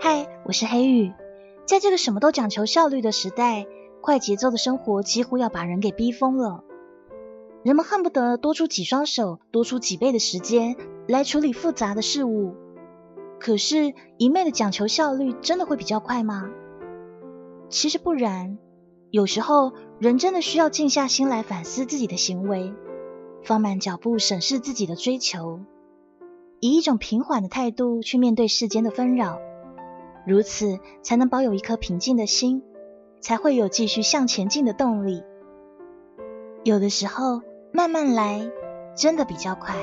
[0.00, 1.12] 嗨我是黑羽。
[1.66, 3.66] 在这个什么都讲求效率的时代，
[4.00, 6.62] 快节奏的生活几乎要把人给逼疯了。
[7.64, 10.76] 人们恨不得多出几双手，多出几倍的时间
[11.08, 12.54] 来处理复杂的事物。
[13.40, 16.48] 可是，一昧的讲求效率，真的会比较快吗？
[17.68, 18.56] 其实不然。
[19.10, 22.72] 有时候，人真的需要静下心来反思自己的行为，
[23.42, 25.58] 放慢脚步审视自己的追求，
[26.60, 29.40] 以一种平缓的态度去面对世间的纷扰，
[30.28, 32.62] 如此才能保有一颗平静的心，
[33.20, 35.22] 才会有继续向前进的动力。
[36.64, 37.40] 有的时候，
[37.72, 38.50] 慢慢来，
[38.94, 39.74] 真的比较快。